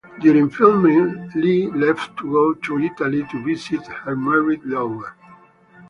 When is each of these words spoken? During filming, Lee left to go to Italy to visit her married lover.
During 0.19 0.49
filming, 0.49 1.29
Lee 1.35 1.67
left 1.67 2.17
to 2.17 2.31
go 2.31 2.53
to 2.55 2.79
Italy 2.79 3.23
to 3.29 3.43
visit 3.45 3.85
her 3.85 4.15
married 4.15 4.65
lover. 4.65 5.13